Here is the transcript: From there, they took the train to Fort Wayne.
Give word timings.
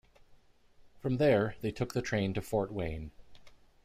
From 0.99 1.17
there, 1.17 1.57
they 1.61 1.69
took 1.69 1.93
the 1.93 2.01
train 2.01 2.33
to 2.33 2.41
Fort 2.41 2.73
Wayne. 2.73 3.11